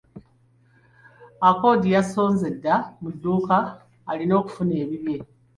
Accord 1.49 1.81
yasonze 1.95 2.47
dda 2.55 2.75
mu 3.01 3.09
dduuka 3.15 3.57
alinda 4.09 4.37
kufuna 4.45 4.73
bibye. 4.89 5.17